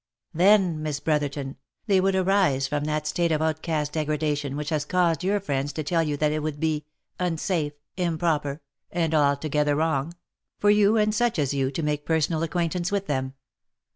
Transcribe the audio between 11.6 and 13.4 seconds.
to make personal acquaintance with them."